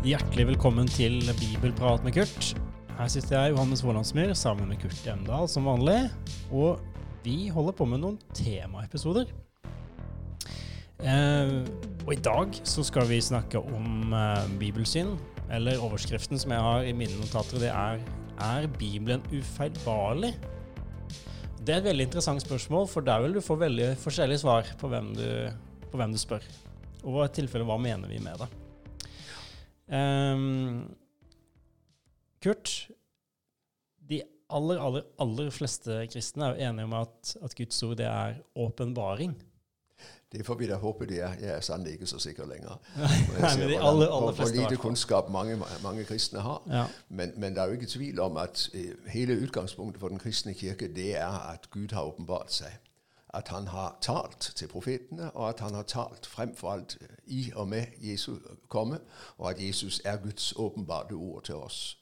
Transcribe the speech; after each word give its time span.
Hjertelig 0.00 0.46
velkommen 0.48 0.88
til 0.90 1.20
Bibelprat 1.38 2.02
med 2.02 2.16
Kurt. 2.16 2.48
Her 2.98 3.10
sitter 3.12 3.36
jeg, 3.36 3.52
Johannes 3.54 3.84
Vålandsmyr, 3.86 4.32
sammen 4.34 4.66
med 4.72 4.80
Kurt 4.82 4.98
Hjemdal 5.06 5.46
som 5.48 5.68
vanlig. 5.70 6.10
Og 6.50 6.80
vi 7.22 7.52
holder 7.54 7.76
på 7.78 7.86
med 7.86 8.02
noen 8.02 8.16
temaepisoder. 8.34 9.30
Eh, 10.98 11.52
og 12.02 12.10
i 12.16 12.18
dag 12.18 12.58
så 12.66 12.82
skal 12.82 13.06
vi 13.06 13.20
snakke 13.22 13.62
om 13.62 14.10
eh, 14.10 14.50
bibelsyn, 14.58 15.14
eller 15.54 15.78
overskriften 15.78 16.42
som 16.42 16.50
jeg 16.50 16.66
har 16.66 16.82
i 16.82 16.96
mine 16.96 17.14
notater, 17.22 17.62
det 17.62 17.70
er 17.70 18.02
Er 18.40 18.64
Bibelen 18.72 19.20
ufeilbarlig? 19.36 20.32
Det 21.60 21.74
er 21.74 21.82
et 21.82 21.88
veldig 21.90 22.06
interessant 22.08 22.40
spørsmål, 22.40 22.86
for 22.88 23.04
der 23.04 23.20
vil 23.20 23.36
du 23.36 23.42
få 23.44 23.58
veldig 23.60 23.90
forskjellige 24.00 24.40
svar 24.40 24.70
på 24.80 24.88
hvem 24.88 25.10
du, 25.12 25.26
på 25.92 26.00
hvem 26.00 26.14
du 26.14 26.20
spør. 26.20 26.46
Og 27.04 27.20
i 27.26 27.28
tilfelle, 27.36 27.66
hva 27.68 27.76
mener 27.80 28.08
vi 28.08 28.20
med 28.24 28.40
det? 28.40 28.48
Um, 29.92 30.88
Kurt, 32.40 32.72
de 34.08 34.22
aller, 34.48 34.80
aller, 34.80 35.04
aller 35.20 35.52
fleste 35.52 36.00
kristne 36.08 36.48
er 36.48 36.56
jo 36.56 36.70
enige 36.70 36.88
om 36.88 36.96
at, 37.02 37.34
at 37.44 37.56
Guds 37.58 37.82
ord 37.84 37.98
det 38.00 38.08
er 38.08 38.40
åpenbaring. 38.56 39.36
Det 40.32 40.46
får 40.46 40.54
vi 40.54 40.66
da 40.66 40.76
håpe 40.78 41.06
det 41.06 41.18
er. 41.20 41.32
Jeg 41.40 41.56
er 41.56 41.60
sannelig 41.60 41.92
ikke 41.92 42.06
så 42.06 42.18
sikker 42.18 42.46
lenger. 42.46 42.78
Nei, 42.96 43.56
men 43.58 43.68
de 43.68 43.78
aller, 43.78 44.06
aller 44.06 44.08
hvor 44.08 44.32
fleste 44.32 44.56
lite 44.56 44.76
kunnskap 44.76 45.30
mange, 45.30 45.58
mange 45.82 46.04
kristne 46.04 46.40
har. 46.40 46.62
Ja. 46.70 46.84
Men, 47.08 47.32
men 47.36 47.54
det 47.54 47.62
er 47.62 47.66
jo 47.66 47.72
ikke 47.72 47.86
tvil 47.86 48.20
om 48.20 48.36
at 48.36 48.70
eh, 48.74 48.92
hele 49.10 49.40
utgangspunktet 49.42 50.00
for 50.00 50.08
den 50.08 50.18
kristne 50.18 50.54
kirke 50.54 50.94
det 50.94 51.16
er 51.18 51.50
at 51.50 51.70
Gud 51.70 51.88
har 51.92 52.02
åpenbart 52.02 52.52
seg. 52.52 52.78
At 53.34 53.48
han 53.48 53.66
har 53.66 53.98
talt 54.02 54.52
til 54.56 54.68
profetene, 54.68 55.30
og 55.36 55.48
at 55.48 55.60
han 55.60 55.74
har 55.74 55.82
talt 55.82 56.26
fremfor 56.26 56.72
alt 56.72 56.98
eh, 57.00 57.06
i 57.26 57.52
og 57.54 57.68
med 57.68 57.86
Jesu 57.98 58.36
komme, 58.68 58.98
og 59.38 59.50
at 59.50 59.66
Jesus 59.66 60.00
er 60.04 60.16
Guds 60.16 60.52
åpenbarte 60.56 61.12
ord 61.12 61.42
til 61.44 61.54
oss. 61.54 61.99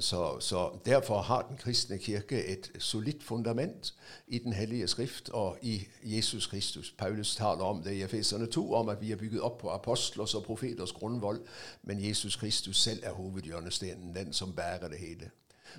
Så, 0.00 0.40
så 0.40 0.78
Derfor 0.84 1.20
har 1.20 1.42
den 1.42 1.56
kristne 1.56 1.98
kirke 1.98 2.44
et 2.46 2.70
solidt 2.78 3.22
fundament 3.24 3.94
i 4.26 4.38
Den 4.38 4.52
hellige 4.52 4.88
skrift 4.88 5.28
og 5.28 5.58
i 5.62 5.88
Jesus 6.02 6.46
Kristus. 6.46 6.94
Paulus 6.98 7.36
taler 7.36 7.64
om 7.64 7.82
det 7.82 7.92
i 7.92 8.02
Efeserne 8.02 8.46
2, 8.46 8.72
om 8.72 8.88
at 8.88 9.00
vi 9.00 9.12
er 9.12 9.16
bygget 9.16 9.40
opp 9.40 9.58
på 9.58 9.68
apostlers 9.68 10.34
og 10.34 10.44
profeters 10.44 10.92
grunnvoll, 10.92 11.40
men 11.82 12.08
Jesus 12.08 12.36
Kristus 12.36 12.82
selv 12.82 13.00
er 13.02 13.12
hovedhjørnestenen, 13.12 14.14
den 14.14 14.32
som 14.32 14.52
bærer 14.52 14.88
det 14.88 14.98
hele. 14.98 15.30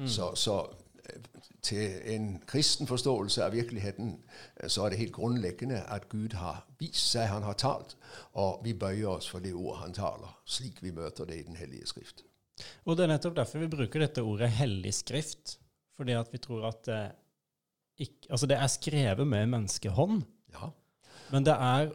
Så, 0.08 0.36
så 0.36 0.68
eh, 1.10 1.22
til 1.62 1.92
en 2.06 2.44
kristen 2.48 2.88
forståelse 2.88 3.44
av 3.44 3.52
virkeligheten, 3.52 4.20
eh, 4.64 4.70
så 4.70 4.86
er 4.86 4.90
det 4.90 4.98
helt 4.98 5.14
grunnleggende 5.14 5.82
at 5.82 6.10
Gud 6.10 6.34
har 6.34 6.68
vist 6.80 7.12
seg, 7.12 7.28
han 7.28 7.44
har 7.44 7.54
talt, 7.54 7.98
og 8.34 8.62
vi 8.64 8.74
bøyer 8.74 9.08
oss 9.08 9.30
for 9.30 9.40
det 9.40 9.54
ord 9.54 9.78
han 9.78 9.94
taler, 9.94 10.40
slik 10.46 10.84
vi 10.84 10.92
møter 10.92 11.26
det 11.26 11.40
i 11.40 11.44
Den 11.44 11.56
hellige 11.56 11.88
skrift. 11.88 12.28
Og 12.86 12.98
det 12.98 13.06
er 13.06 13.14
nettopp 13.14 13.38
derfor 13.40 13.64
vi 13.64 13.72
bruker 13.72 14.04
dette 14.04 14.26
ordet 14.26 14.52
hellig 14.60 14.94
skrift. 14.98 15.58
Fordi 16.00 16.16
at 16.16 16.30
vi 16.32 16.42
tror 16.42 16.70
at 16.70 16.84
det, 16.88 17.00
ikke, 18.00 18.30
altså 18.30 18.48
det 18.48 18.58
er 18.60 18.72
skrevet 18.72 19.28
med 19.28 19.50
menneskehånd, 19.56 20.22
Ja, 20.50 20.72
men 21.30 21.46
det 21.46 21.54
er 21.54 21.92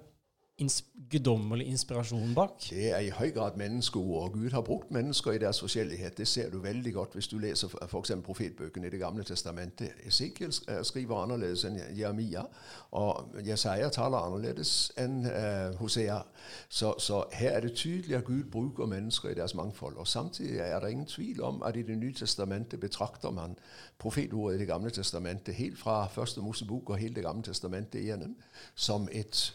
ins 0.58 0.84
guddommelig 1.10 1.66
inspirasjon 1.66 2.34
bak. 2.34 2.50
Det 2.70 2.90
er 2.90 2.98
i 2.98 3.10
høy 3.10 3.32
grad 3.34 3.56
menneskeord, 3.56 4.22
og 4.22 4.32
Gud 4.32 4.50
har 4.50 4.60
brukt 4.60 4.90
mennesker 4.90 5.32
i 5.32 5.38
deres 5.38 5.60
forskjellighet. 5.60 6.18
Det 6.18 6.28
ser 6.28 6.50
du 6.50 6.58
veldig 6.58 6.92
godt 6.94 7.12
hvis 7.12 7.28
du 7.28 7.38
leser 7.38 7.68
f.eks. 7.86 8.12
profetbøkene 8.24 8.86
i 8.86 8.90
Det 8.90 9.00
gamle 9.00 9.24
testamentet. 9.24 9.90
Esekiel 10.06 10.54
eh, 10.68 10.82
skriver 10.82 11.22
annerledes 11.22 11.64
enn 11.64 11.80
Jeremia, 11.98 12.44
og 12.90 13.34
Jesaja 13.46 13.88
taler 13.88 14.18
annerledes 14.18 14.92
enn 14.98 15.26
eh, 15.26 15.74
Hosea. 15.80 16.20
Så, 16.68 16.94
så 16.98 17.24
her 17.32 17.50
er 17.50 17.60
det 17.60 17.74
tydelig 17.74 18.16
at 18.16 18.24
Gud 18.24 18.44
bruker 18.52 18.86
mennesker 18.86 19.28
i 19.28 19.34
deres 19.34 19.54
mangfold. 19.54 19.96
Og 19.96 20.06
Samtidig 20.06 20.58
er 20.58 20.80
det 20.80 20.90
ingen 20.90 21.06
tvil 21.06 21.42
om 21.42 21.62
at 21.62 21.76
i 21.76 21.82
Det 21.82 21.98
nye 21.98 22.14
testamentet 22.14 22.80
betrakter 22.80 23.30
man 23.30 23.58
profetordet 23.98 24.56
i 24.56 24.58
Det 24.58 24.66
gamle 24.68 24.90
testamentet 24.90 25.54
helt 25.54 25.78
fra 25.78 26.06
første 26.06 26.40
Mosebok 26.40 26.90
og 26.90 26.96
hele 26.96 27.14
Det 27.14 27.24
gamle 27.24 27.42
testamentet 27.42 28.00
igjennom 28.00 28.36
som 28.74 29.08
et 29.12 29.54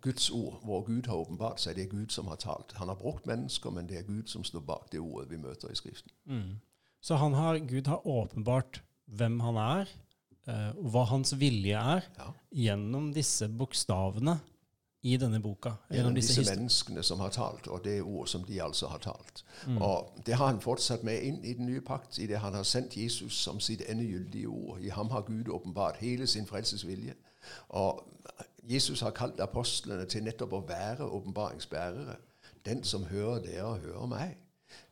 Guds 0.00 0.30
ord, 0.30 0.60
hvor 0.64 0.82
Gud 0.86 1.06
har 1.06 1.14
åpenbart 1.16 1.60
seg. 1.60 1.76
Det 1.76 1.84
er 1.84 1.90
Gud 1.92 2.10
som 2.10 2.26
har 2.26 2.36
talt. 2.36 2.72
Han 2.80 2.88
har 2.88 2.94
brukt 2.98 3.26
mennesker, 3.26 3.70
men 3.70 3.86
det 3.86 3.98
er 3.98 4.02
Gud 4.08 4.26
som 4.26 4.44
står 4.44 4.60
bak 4.66 4.88
det 4.92 5.00
ordet 5.00 5.30
vi 5.30 5.36
møter 5.36 5.70
i 5.70 5.74
Skriften. 5.78 6.10
Så 7.00 7.16
han 7.16 7.32
har, 7.34 7.58
Gud 7.58 7.86
har 7.86 8.06
åpenbart 8.06 8.82
hvem 9.06 9.40
han 9.40 9.56
er, 9.56 9.86
eh, 10.48 10.68
og 10.76 10.90
hva 10.90 11.04
hans 11.04 11.32
vilje 11.40 11.76
er, 11.78 12.00
Ja. 12.18 12.32
gjennom 12.52 13.12
disse 13.14 13.48
bokstavene 13.48 14.40
i 15.02 15.16
denne 15.16 15.40
boka. 15.40 15.72
Gjennom 15.90 16.14
disse 16.14 16.36
disse 16.40 16.52
menneskene 16.56 17.02
som 17.02 17.20
har 17.20 17.30
talt, 17.30 17.68
og 17.68 17.84
det 17.84 18.02
ord 18.02 18.26
som 18.28 18.42
de 18.44 18.62
altså 18.62 18.86
har 18.88 18.98
talt. 18.98 19.44
Og 19.80 20.12
Det 20.26 20.34
har 20.34 20.46
han 20.46 20.60
fortsatt 20.60 21.04
med 21.04 21.22
inn 21.22 21.44
i 21.44 21.54
den 21.54 21.66
nye 21.66 21.80
pakt, 21.80 22.18
i 22.18 22.26
det 22.26 22.38
han 22.38 22.54
har 22.54 22.62
sendt 22.62 22.96
Jesus 22.96 23.32
som 23.32 23.60
sitt 23.60 23.80
endegyldige 23.88 24.46
ord. 24.48 24.80
I 24.80 24.88
ham 24.88 25.08
har 25.10 25.22
Gud 25.22 25.48
åpenbart 25.48 25.96
hele 26.00 26.26
sin 26.26 26.46
frelsesvilje. 26.46 27.14
Og 27.68 28.02
Jesus 28.62 29.00
har 29.00 29.10
kalt 29.10 29.40
apostlene 29.40 30.04
til 30.04 30.24
nettopp 30.24 30.52
å 30.52 30.64
være 30.68 31.06
åpenbaringsbærere. 31.06 32.16
Den 32.64 32.84
som 32.84 33.04
hører 33.04 33.42
dere, 33.42 33.78
hører 33.78 34.06
meg. 34.06 34.36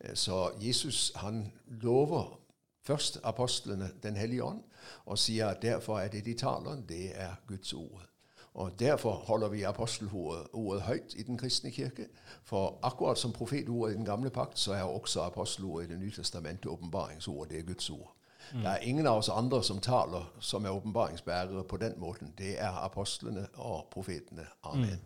Eh, 0.01 0.15
Så 0.15 0.51
Jesus 0.61 1.13
han 1.17 1.53
lover 1.67 2.41
først 2.83 3.21
apostlene 3.25 3.91
Den 4.03 4.17
hellige 4.17 4.45
ånd, 4.45 4.63
og 5.07 5.19
sier 5.19 5.47
at 5.47 5.63
derfor 5.63 5.99
er 5.99 6.09
det 6.09 6.25
de 6.25 6.35
taler, 6.35 6.81
det 6.89 7.21
er 7.21 7.35
Guds 7.47 7.73
ord. 7.73 8.09
Og 8.55 8.79
Derfor 8.79 9.13
holder 9.13 9.49
vi 9.49 9.63
apostelordet 9.63 10.83
høyt 10.83 11.15
i 11.17 11.23
den 11.23 11.39
kristne 11.39 11.71
kirke. 11.71 12.09
For 12.45 12.79
akkurat 12.83 13.19
som 13.19 13.33
profetordet 13.33 13.93
i 13.93 13.97
den 13.97 14.05
gamle 14.05 14.31
pakt, 14.31 14.59
så 14.59 14.73
er 14.73 14.83
også 14.83 15.21
apostelordet 15.21 15.87
i 15.87 15.93
Det 15.93 15.99
nye 16.01 16.11
testamentet 16.11 16.67
åpenbaringsordet. 16.67 17.51
Det 17.51 17.59
er 17.59 17.63
Guds 17.63 17.91
ord. 17.91 18.18
Det 18.53 18.71
er 18.71 18.87
ingen 18.89 19.07
av 19.07 19.21
oss 19.21 19.29
andre 19.33 19.61
som 19.67 19.81
taler 19.83 20.25
som 20.41 20.65
er 20.65 20.75
åpenbaringsbærere 20.75 21.65
på 21.69 21.81
den 21.81 21.95
måten. 22.01 22.33
Det 22.39 22.57
er 22.57 22.81
apostlene 22.85 23.47
og 23.57 23.87
profetene. 23.93 24.47
Amen. 24.69 25.01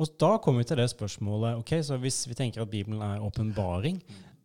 Og 0.00 0.14
da 0.20 0.36
kommer 0.40 0.62
vi 0.62 0.70
til 0.70 0.80
det 0.80 0.88
spørsmålet 0.92 1.58
ok, 1.60 1.74
så 1.84 1.98
Hvis 2.00 2.24
vi 2.28 2.34
tenker 2.34 2.62
at 2.62 2.70
Bibelen 2.70 3.02
er 3.02 3.20
åpenbaring, 3.20 4.00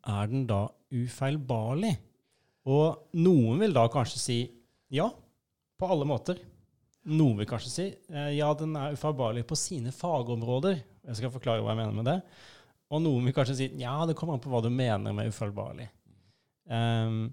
er 0.08 0.28
den 0.28 0.46
da 0.48 0.68
ufeilbarlig? 0.92 1.96
Og 2.68 3.14
noen 3.14 3.60
vil 3.64 3.74
da 3.76 3.88
kanskje 3.88 4.20
si 4.20 4.38
ja, 4.92 5.08
på 5.80 5.88
alle 5.88 6.08
måter. 6.08 6.40
Noen 7.08 7.40
vil 7.40 7.48
kanskje 7.48 7.72
si 7.72 7.88
eh, 7.88 8.34
ja, 8.36 8.52
den 8.59 8.76
er 8.76 8.96
ufeilbarlig 8.98 9.46
på 9.48 9.56
sine 9.56 9.94
fagområder. 9.96 10.82
Jeg 11.08 11.20
skal 11.20 11.32
forklare 11.32 11.64
hva 11.64 11.72
jeg 11.72 11.80
mener 11.80 11.96
med 11.96 12.09
det. 12.09 12.20
Og 12.92 13.04
noen 13.04 13.28
vil 13.28 13.36
kanskje 13.36 13.56
si 13.56 13.70
ja, 13.80 13.96
det 14.08 14.16
kommer 14.20 14.36
an 14.36 14.44
på 14.44 14.52
hva 14.52 14.62
du 14.64 14.70
mener 14.72 15.16
med 15.16 15.32
ufeilbarlig. 15.32 15.88
Um, 16.68 17.30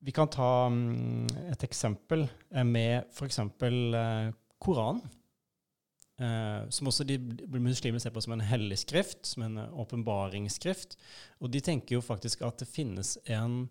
vi 0.00 0.12
kan 0.16 0.28
ta 0.32 0.68
mm, 0.68 1.26
et 1.52 1.64
eksempel 1.64 2.24
eh, 2.54 2.64
med 2.64 3.02
f.eks. 3.12 3.38
Uh, 3.38 4.30
Koranen. 4.60 5.02
Uh, 6.20 6.68
som 6.68 6.86
også 6.86 7.04
de 7.04 7.16
muslimer 7.48 7.98
ser 7.98 8.12
på 8.12 8.20
som 8.20 8.34
en 8.36 8.42
hellig 8.44 8.78
skrift, 8.78 9.26
som 9.26 9.42
en 9.42 9.58
eh, 9.58 9.78
åpenbaringsskrift. 9.80 10.96
Og 11.40 11.52
de 11.52 11.60
tenker 11.64 11.94
jo 11.96 12.00
faktisk 12.04 12.42
at 12.44 12.60
det 12.60 12.68
finnes 12.68 13.14
en, 13.24 13.70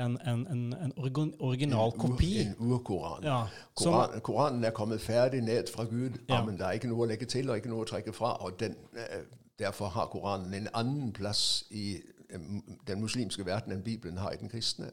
en, 0.00 0.16
en, 0.24 0.46
en, 0.48 0.62
en 0.72 0.94
original 0.96 1.92
kopi. 1.92 2.40
En 2.40 2.54
urkoran. 2.58 3.24
Ja, 3.24 3.42
koran, 3.76 4.20
Koranen 4.24 4.64
er 4.64 4.72
kommet 4.72 5.04
ferdig 5.04 5.42
ned 5.44 5.68
fra 5.74 5.84
Gud, 5.84 6.16
Ja. 6.28 6.44
men 6.44 6.56
det 6.56 6.64
er 6.64 6.80
ikke 6.80 6.88
noe 6.88 7.04
å 7.04 7.10
legge 7.12 7.28
til 7.28 7.50
og 7.50 7.60
ikke 7.60 7.72
noe 7.72 7.84
å 7.84 7.90
trekke 7.92 8.16
fra. 8.16 8.36
og 8.40 8.60
den, 8.60 8.76
eh, 8.96 9.24
Derfor 9.58 9.92
har 9.92 10.06
Koranen 10.06 10.54
en 10.54 10.68
annen 10.74 11.12
plass 11.12 11.64
i 11.70 12.00
eh, 12.30 12.40
den 12.86 13.00
muslimske 13.00 13.44
verden 13.46 13.72
enn 13.72 13.84
Bibelen 13.84 14.18
har 14.18 14.32
i 14.32 14.40
den 14.40 14.48
kristne. 14.48 14.90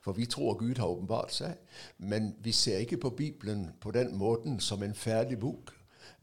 For 0.00 0.12
vi 0.12 0.26
tror 0.26 0.54
Gud 0.58 0.78
har 0.78 0.86
åpenbart 0.86 1.32
seg, 1.32 1.56
men 1.98 2.34
vi 2.40 2.52
ser 2.52 2.78
ikke 2.78 2.96
på 2.96 3.10
Bibelen 3.10 3.70
på 3.80 3.90
den 3.90 4.16
måten 4.18 4.60
som 4.60 4.82
en 4.82 4.94
ferdig 4.94 5.38
bok 5.40 5.72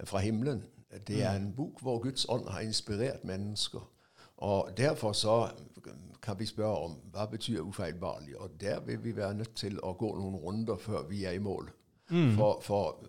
fra 0.04 0.20
himmelen. 0.20 0.64
Det 1.08 1.24
er 1.24 1.36
en 1.36 1.54
bok 1.56 1.82
hvor 1.82 2.00
Guds 2.00 2.26
ånd 2.30 2.50
har 2.50 2.60
inspirert 2.60 3.24
mennesker. 3.24 3.90
Og 4.38 4.70
Derfor 4.78 5.12
så 5.12 5.52
kan 6.22 6.40
vi 6.40 6.46
spørre 6.46 6.78
om 6.78 6.96
hva 7.12 7.26
betyr 7.26 7.62
ufeilbarlig. 7.62 8.38
Og 8.40 8.62
der 8.62 8.80
vil 8.80 9.04
vi 9.04 9.16
være 9.16 9.34
nødt 9.34 9.56
til 9.56 9.80
å 9.84 9.94
gå 9.94 10.16
noen 10.16 10.36
runder 10.36 10.78
før 10.80 11.08
vi 11.10 11.24
er 11.26 11.32
i 11.38 11.44
mål. 11.44 11.70
For, 12.36 12.60
for 12.62 13.06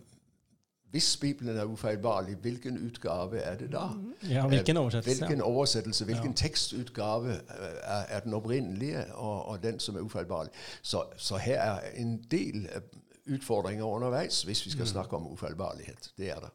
hvis 0.95 1.17
Bibelen 1.17 1.57
er 1.57 1.65
ufeilbarlig, 1.65 2.37
hvilken 2.37 2.87
utgave 2.87 3.39
er 3.39 3.57
det 3.59 3.73
da? 3.73 3.89
ja, 4.31 4.47
hvilken 4.47 4.77
oversettelse? 4.77 5.27
Hvilken 5.27 5.43
oversettelse, 5.43 6.05
hvilken 6.05 6.35
tekstutgave 6.35 7.33
eh, 7.33 8.15
er, 8.15 8.21
den 8.21 8.35
opprinnelige, 8.35 9.15
og, 9.15 9.49
og 9.49 9.63
den 9.63 9.81
som 9.81 9.97
er 9.97 10.01
ufeilbarlig. 10.01 10.53
Så, 10.83 11.03
så 11.17 11.37
her 11.37 11.61
er 11.61 11.81
en 11.97 12.25
del 12.31 12.69
eh, 12.71 12.87
utfordringer 13.35 13.85
underveis 13.85 14.43
hvis 14.43 14.67
vi 14.67 14.71
skal 14.71 14.87
snakke 14.87 15.17
om 15.17 15.27
ufeilbarlighet. 15.33 16.13
Det 16.19 16.31
er 16.31 16.39
det. 16.45 16.53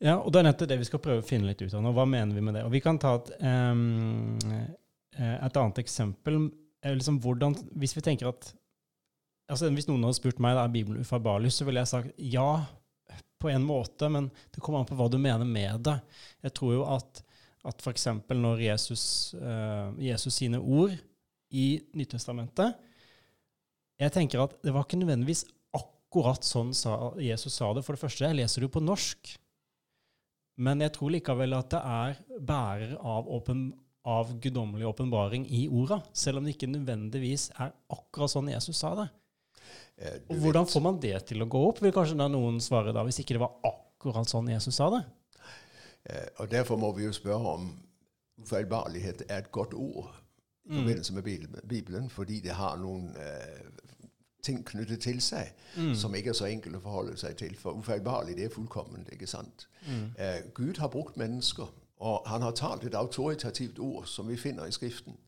Ja, 0.00 0.18
og 0.18 0.32
det 0.32 0.42
er 0.42 0.48
nettopp 0.50 0.68
det 0.68 0.78
vi 0.82 0.90
skal 0.90 1.00
prøve 1.00 1.24
å 1.24 1.26
finne 1.26 1.48
litt 1.48 1.64
ut 1.64 1.72
av 1.72 1.80
nå. 1.80 1.94
Hva 1.96 2.04
mener 2.04 2.36
vi 2.36 2.44
med 2.44 2.58
det? 2.58 2.66
Og 2.68 2.74
vi 2.76 2.82
kan 2.84 3.00
ta 3.00 3.14
et, 3.22 3.32
eh, 3.40 5.34
et 5.46 5.56
annet 5.56 5.78
eksempel. 5.78 6.50
liksom 6.84 7.20
hvordan, 7.24 7.56
Hvis 7.72 7.96
vi 7.96 8.00
tenker 8.00 8.28
at 8.28 8.54
altså 9.48 9.70
Hvis 9.70 9.88
noen 9.88 10.04
hadde 10.04 10.14
spurt 10.14 10.38
meg 10.38 10.56
da 10.56 10.64
er 10.64 10.68
Bibelen 10.68 11.00
ufeilbarlig, 11.00 11.52
så 11.52 11.64
ville 11.64 11.80
jeg 11.80 11.88
sagt 11.88 12.12
ja, 12.18 12.64
på 13.42 13.50
en 13.50 13.64
måte, 13.66 14.08
men 14.12 14.30
det 14.54 14.62
kommer 14.62 14.82
an 14.82 14.88
på 14.88 14.96
hva 14.98 15.08
du 15.10 15.18
mener 15.20 15.48
med 15.48 15.82
det. 15.88 15.98
Jeg 16.46 16.54
tror 16.58 16.76
jo 16.76 16.84
at, 16.94 17.22
at 17.68 17.82
f.eks. 17.82 18.06
når 18.30 18.62
Jesus, 18.62 19.04
uh, 19.38 19.90
Jesus 20.00 20.38
sine 20.38 20.60
ord 20.62 20.94
i 21.52 21.66
Nyttestamentet 21.92 22.78
Jeg 24.00 24.12
tenker 24.14 24.40
at 24.40 24.54
det 24.64 24.72
var 24.72 24.86
ikke 24.86 25.02
nødvendigvis 25.02 25.44
akkurat 25.76 26.44
sånn 26.46 26.72
sa, 26.76 27.12
Jesus 27.20 27.54
sa 27.58 27.70
det. 27.76 27.84
For 27.86 27.96
det 27.96 28.02
første, 28.02 28.24
jeg 28.24 28.38
leser 28.38 28.62
det 28.62 28.70
jo 28.70 28.76
på 28.78 28.84
norsk. 28.84 29.34
Men 30.62 30.82
jeg 30.84 30.92
tror 30.96 31.14
likevel 31.14 31.56
at 31.56 31.70
det 31.72 31.80
er 31.80 32.18
bærer 32.44 32.96
av, 32.98 33.28
av 34.04 34.32
guddommelig 34.42 34.88
åpenbaring 34.90 35.46
i 35.48 35.64
orda, 35.72 36.02
selv 36.12 36.40
om 36.40 36.46
det 36.46 36.56
ikke 36.56 36.70
nødvendigvis 36.72 37.50
er 37.56 37.72
akkurat 37.92 38.32
sånn 38.32 38.50
Jesus 38.52 38.82
sa 38.82 38.92
det. 38.98 39.08
Og 40.32 40.42
Hvordan 40.46 40.68
får 40.68 40.84
man 40.84 41.00
det 41.02 41.16
til 41.28 41.44
å 41.44 41.48
gå 41.50 41.62
opp, 41.68 41.82
vil 41.84 41.94
kanskje 41.94 42.18
da 42.18 42.28
noen 42.32 42.60
svare 42.64 42.94
da, 42.94 43.04
hvis 43.06 43.20
ikke 43.22 43.36
det 43.36 43.44
var 43.44 43.58
akkurat 43.68 44.30
sånn 44.30 44.50
Jesus 44.52 44.78
sa 44.80 44.88
det? 44.94 45.02
Eh, 46.10 46.28
og 46.42 46.50
Derfor 46.50 46.80
må 46.80 46.92
vi 46.96 47.06
jo 47.06 47.14
spørre 47.14 47.54
om 47.56 47.70
ufeilbarlighet 48.42 49.26
er 49.28 49.44
et 49.44 49.52
godt 49.52 49.74
ord 49.74 50.10
i 50.64 50.72
mm. 50.72 50.76
forbindelse 50.78 51.14
med 51.14 51.22
Bibelen, 51.68 52.10
fordi 52.10 52.40
det 52.40 52.56
har 52.58 52.76
noen 52.80 53.10
eh, 53.16 53.66
ting 54.42 54.64
knyttet 54.66 55.00
til 55.00 55.20
seg 55.22 55.52
mm. 55.76 55.94
som 55.94 56.14
ikke 56.14 56.32
er 56.32 56.38
så 56.38 56.48
enkelt 56.50 56.78
å 56.78 56.82
forholde 56.82 57.16
seg 57.20 57.36
til. 57.38 57.54
For 57.58 57.78
ufeilbarlig, 57.78 58.36
det 58.38 58.48
er 58.48 58.54
fullkomment, 58.54 59.10
ikke 59.12 59.30
sant? 59.30 59.68
Mm. 59.86 60.08
Eh, 60.18 60.40
Gud 60.54 60.80
har 60.82 60.90
brukt 60.90 61.16
mennesker, 61.16 61.70
og 62.02 62.26
han 62.26 62.42
har 62.42 62.56
talt 62.58 62.84
et 62.84 62.98
autoritativt 62.98 63.78
ord 63.78 64.08
som 64.10 64.28
vi 64.28 64.36
finner 64.36 64.66
i 64.66 64.74
Skriften. 64.74 65.18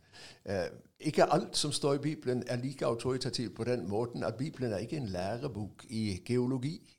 Eh, 0.44 0.66
ikke 1.00 1.32
alt 1.32 1.56
som 1.56 1.72
står 1.72 1.94
i 1.94 1.98
Bibelen, 1.98 2.42
er 2.46 2.56
like 2.56 2.86
autoritativt 2.86 3.54
på 3.56 3.64
den 3.64 3.88
måten 3.88 4.24
at 4.24 4.34
Bibelen 4.34 4.72
er 4.72 4.76
ikke 4.76 4.96
en 4.96 5.06
lærebok 5.06 5.84
i 5.88 6.22
geologi 6.24 6.98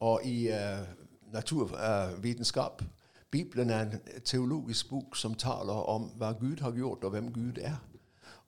og 0.00 0.20
i 0.24 0.48
uh, 0.48 0.86
naturvitenskap. 1.32 2.82
Uh, 2.82 2.88
Bibelen 3.30 3.70
er 3.70 3.80
en 3.80 4.00
teologisk 4.24 4.88
bok 4.88 5.16
som 5.16 5.34
taler 5.34 5.88
om 5.88 6.02
hva 6.16 6.32
Gud 6.32 6.60
har 6.60 6.72
gjort, 6.72 7.04
og 7.04 7.10
hvem 7.10 7.32
Gud 7.32 7.58
er. 7.60 7.76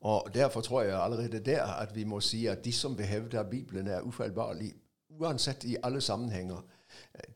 Og 0.01 0.35
Derfor 0.35 0.61
tror 0.61 0.83
jeg 0.83 1.03
allerede 1.03 1.39
der 1.39 1.65
at 1.65 1.95
vi 1.95 2.05
må 2.05 2.21
si 2.21 2.47
at 2.47 2.65
de 2.65 2.73
som 2.73 2.99
vil 2.99 3.07
hevde 3.07 3.39
at 3.39 3.51
Bibelen 3.51 3.87
er 3.87 4.01
ufeilbarlig, 4.01 4.73
uansett 5.21 5.65
i 5.65 5.77
alle 5.83 6.01
sammenhenger, 6.01 6.65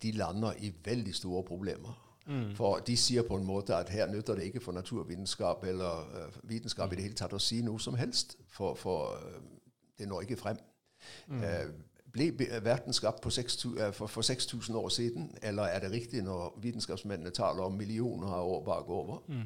de 0.03 0.13
lander 0.13 0.53
i 0.59 0.75
veldig 0.85 1.15
store 1.15 1.45
problemer. 1.45 2.06
Mm. 2.27 2.55
For 2.57 2.79
de 2.79 2.97
sier 2.97 3.23
på 3.23 3.37
en 3.37 3.45
måte 3.45 3.77
at 3.77 3.89
her 3.89 4.07
nytter 4.11 4.35
det 4.35 4.45
ikke 4.45 4.61
for 4.61 4.73
naturvitenskap 4.73 5.65
eller 5.65 6.01
uh, 6.01 6.51
vitenskap 6.51 6.89
mm. 6.89 6.93
i 6.93 6.97
det 6.97 7.03
hele 7.03 7.19
tatt 7.19 7.33
å 7.33 7.43
si 7.43 7.61
noe 7.63 7.81
som 7.81 7.95
helst, 7.95 8.37
for, 8.49 8.75
for 8.75 9.15
uh, 9.15 9.37
det 9.99 10.09
når 10.09 10.27
ikke 10.27 10.41
frem. 10.41 10.59
Mm. 11.29 11.45
Uh, 11.45 11.69
ble 12.17 12.31
verden 12.65 12.97
skapt 12.97 13.27
6, 13.33 13.67
for, 13.93 14.07
for 14.07 14.23
6000 14.23 14.77
år 14.77 14.89
siden, 14.89 15.31
eller 15.43 15.63
er 15.63 15.81
det 15.85 15.93
riktig 15.93 16.23
når 16.25 16.59
vitenskapsmennene 16.63 17.31
taler 17.31 17.63
om 17.63 17.77
millioner 17.77 18.33
av 18.33 18.49
år 18.49 18.63
bakover? 18.65 19.19
Mm. 19.29 19.43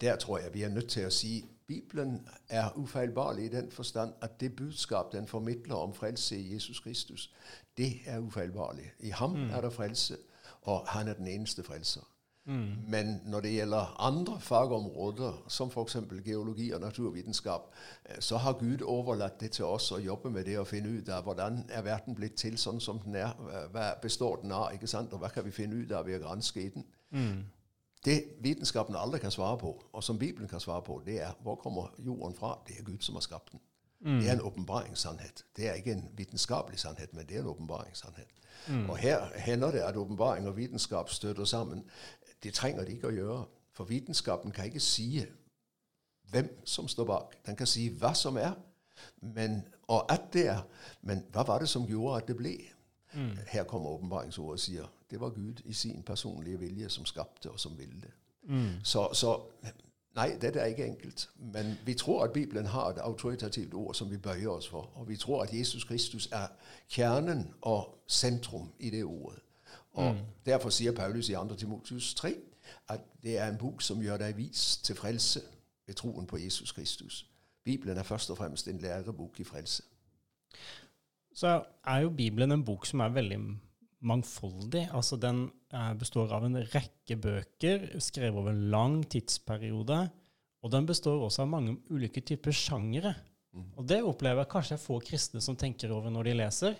der 0.00 0.16
tror 0.16 0.38
jeg 0.38 0.54
vi 0.54 0.62
er 0.62 0.68
nødt 0.68 0.88
til 0.88 1.06
å 1.06 1.10
si 1.10 1.44
Bibelen 1.68 2.28
er 2.48 2.70
ufeilbarlig 2.76 3.44
i 3.44 3.48
den 3.48 3.70
forstand 3.70 4.12
at 4.22 4.40
det 4.40 4.56
budskap 4.56 5.12
den 5.12 5.26
formidler 5.26 5.74
om 5.74 5.94
frelse 5.94 6.36
i 6.36 6.52
Jesus 6.52 6.80
Kristus, 6.80 7.34
det 7.76 7.92
er 8.06 8.18
ufeilbarlig. 8.18 8.92
I 8.98 9.10
ham 9.10 9.30
mm. 9.30 9.50
er 9.50 9.60
det 9.60 9.72
frelse 9.72 10.16
og 10.68 10.86
han 10.92 11.08
er 11.08 11.18
den 11.18 11.26
eneste 11.32 11.64
frelser. 11.64 12.04
Mm. 12.48 12.68
Men 12.88 13.20
når 13.24 13.40
det 13.40 13.52
gjelder 13.52 13.96
andre 14.00 14.40
fagområder, 14.40 15.44
som 15.48 15.68
f.eks. 15.68 15.96
geologi 16.24 16.70
og 16.70 16.80
naturvitenskap, 16.80 17.74
eh, 18.04 18.20
så 18.20 18.36
har 18.36 18.52
Gud 18.52 18.82
overlatt 18.82 19.40
det 19.40 19.50
til 19.50 19.64
oss 19.64 19.90
å 19.92 19.98
jobbe 20.00 20.30
med 20.30 20.44
det 20.44 20.58
og 20.58 20.66
finne 20.66 20.88
ut 20.88 21.08
av 21.08 21.28
hvordan 21.28 21.60
er 21.68 21.84
verden 21.84 22.16
blitt 22.16 22.40
til 22.40 22.56
sånn 22.58 22.80
som 22.80 23.00
den 23.04 23.20
er. 23.20 23.36
Hva 23.72 23.90
består 24.02 24.40
den 24.42 24.52
av, 24.52 24.72
ikke 24.72 24.88
sant? 24.88 25.12
og 25.12 25.20
hva 25.20 25.28
kan 25.34 25.44
vi 25.44 25.52
finne 25.52 25.76
ut 25.76 25.92
av 25.92 26.08
ved 26.08 26.20
å 26.20 26.24
granske 26.24 26.62
i 26.62 26.72
den? 26.72 26.88
Mm. 27.10 27.44
Det 28.04 28.18
vitenskapen 28.40 28.96
aldri 28.96 29.20
kan 29.20 29.34
svare 29.34 29.58
på, 29.58 29.74
og 29.92 30.04
som 30.04 30.18
Bibelen 30.18 30.48
kan 30.48 30.60
svare 30.60 30.82
på, 30.82 31.02
det 31.06 31.20
er 31.22 31.36
hvor 31.42 31.60
kommer 31.60 31.92
jorden 31.98 32.34
fra? 32.34 32.56
Det 32.68 32.78
er 32.78 32.84
Gud 32.86 33.04
som 33.04 33.20
har 33.20 33.26
skapt 33.28 33.52
den. 33.52 33.60
Mm. 34.00 34.20
Det 34.20 34.28
er 34.28 34.32
en 34.32 34.40
åpenbaringssannhet. 34.40 35.44
Det 35.56 35.68
er 35.68 35.72
ikke 35.72 35.92
en 35.92 36.08
vitenskapelig 36.16 36.78
sannhet, 36.78 37.14
men 37.14 37.26
det 37.26 37.36
er 37.36 37.40
en 37.40 37.46
åpenbaringssannhet. 37.46 38.28
Mm. 38.68 38.90
Og 38.90 38.96
her 38.96 39.26
hender 39.36 39.70
det 39.70 39.78
at 39.78 39.96
åpenbaring 39.96 40.48
og 40.48 40.56
vitenskap 40.56 41.10
støtter 41.10 41.44
sammen. 41.44 41.84
Det 42.42 42.54
trenger 42.54 42.84
de 42.84 42.92
ikke 42.92 43.08
å 43.08 43.14
gjøre. 43.14 43.44
For 43.72 43.84
vitenskapen 43.84 44.52
kan 44.52 44.64
ikke 44.64 44.80
si 44.80 45.24
hvem 46.30 46.62
som 46.64 46.88
står 46.88 47.04
bak. 47.04 47.36
Den 47.46 47.56
kan 47.56 47.66
si 47.66 47.88
hva 47.88 48.14
som 48.14 48.36
er, 48.36 48.52
men, 49.20 49.62
og 49.88 50.12
at 50.12 50.32
det 50.32 50.48
er. 50.48 50.62
Men 51.02 51.24
hva 51.32 51.46
var 51.46 51.58
det 51.58 51.68
som 51.68 51.86
gjorde 51.86 52.16
at 52.16 52.28
det 52.28 52.36
ble? 52.36 52.56
Mm. 53.14 53.36
Her 53.46 53.64
kommer 53.64 53.90
åpenbaringsordet 53.90 54.52
og 54.52 54.60
sier 54.60 54.94
det 55.10 55.20
var 55.20 55.30
Gud 55.30 55.62
i 55.64 55.72
sin 55.72 56.02
personlige 56.02 56.58
vilje 56.58 56.88
som 56.88 57.06
skapte 57.08 57.50
og 57.50 57.60
som 57.60 57.78
ville 57.78 58.00
det. 58.00 58.10
Mm. 58.42 58.84
Så, 58.84 59.08
så 59.12 59.40
Nei, 60.18 60.32
dette 60.40 60.58
er 60.60 60.64
ikke 60.72 60.86
enkelt. 60.86 61.30
Men 61.36 61.78
vi 61.86 61.94
tror 61.94 62.24
at 62.24 62.32
Bibelen 62.32 62.66
har 62.66 62.88
et 62.90 62.98
autoritativt 62.98 63.74
ord 63.74 63.94
som 63.94 64.10
vi 64.10 64.16
bøyer 64.16 64.48
oss 64.50 64.68
for. 64.68 64.90
Og 64.94 65.08
vi 65.08 65.16
tror 65.16 65.42
at 65.42 65.52
Jesus 65.52 65.84
Kristus 65.84 66.28
er 66.32 66.46
kjernen 66.88 67.54
og 67.62 68.02
sentrum 68.06 68.72
i 68.78 68.90
det 68.90 69.04
ordet. 69.04 69.38
Og 69.92 70.14
mm. 70.14 70.20
Derfor 70.46 70.70
sier 70.70 70.92
Paulus 70.92 71.28
i 71.28 71.32
2. 71.32 71.54
Timotius 71.54 72.14
3 72.14 72.34
at 72.88 73.00
det 73.22 73.38
er 73.38 73.48
en 73.48 73.58
bok 73.58 73.82
som 73.82 74.02
gjør 74.02 74.16
deg 74.16 74.36
vis 74.36 74.76
til 74.76 74.96
frelse 74.96 75.40
ved 75.86 75.94
troen 75.94 76.26
på 76.26 76.36
Jesus 76.36 76.72
Kristus. 76.72 77.26
Bibelen 77.64 77.98
er 77.98 78.02
først 78.02 78.30
og 78.30 78.36
fremst 78.36 78.68
en 78.68 78.78
lærebok 78.78 79.40
i 79.40 79.44
frelse. 79.44 79.82
Så 81.34 81.64
er 81.86 81.98
jo 81.98 82.10
Bibelen 82.10 82.52
en 82.52 82.64
bok 82.64 82.86
som 82.86 83.00
er 83.00 83.08
veldig 83.08 83.38
mangfoldig. 84.04 84.86
Altså 84.94 85.18
den 85.20 85.46
eh, 85.74 85.92
består 85.98 86.32
av 86.34 86.46
en 86.46 86.60
rekke 86.72 87.18
bøker 87.18 87.88
skrevet 88.02 88.38
over 88.38 88.54
en 88.54 88.68
lang 88.72 89.00
tidsperiode. 89.10 90.02
Og 90.64 90.74
den 90.74 90.86
består 90.88 91.22
også 91.22 91.44
av 91.44 91.52
mange 91.52 91.76
ulike 91.90 92.22
typer 92.26 92.54
sjangere. 92.54 93.14
Mm. 93.54 93.70
Og 93.78 93.88
det 93.88 94.02
opplever 94.04 94.44
jeg 94.44 94.52
kanskje 94.52 94.80
få 94.82 95.00
kristne 95.04 95.42
som 95.44 95.56
tenker 95.58 95.92
over 95.94 96.12
når 96.14 96.30
de 96.30 96.38
leser. 96.42 96.78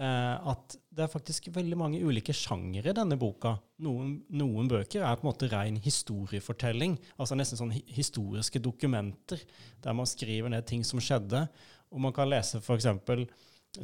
Eh, 0.00 0.50
at 0.52 0.76
det 0.88 1.04
er 1.04 1.12
faktisk 1.12 1.50
veldig 1.52 1.76
mange 1.76 2.00
ulike 2.00 2.34
sjangere 2.36 2.92
i 2.92 2.96
denne 2.96 3.18
boka. 3.20 3.56
Noen, 3.84 4.14
noen, 4.32 4.70
bøker 4.70 5.04
er 5.04 5.18
på 5.18 5.26
en 5.26 5.30
måte 5.32 5.50
ren 5.52 5.76
historiefortelling. 5.84 6.96
Altså 7.20 7.36
nesten 7.36 7.60
sånn 7.60 7.74
historiske 7.74 8.62
dokumenter 8.64 9.42
der 9.84 9.96
man 9.96 10.08
skriver 10.08 10.52
ned 10.52 10.68
ting 10.68 10.86
som 10.88 11.02
skjedde. 11.04 11.44
Og 11.90 12.00
man 12.04 12.14
kan 12.16 12.30
lese 12.30 12.62
f.eks 12.62 12.86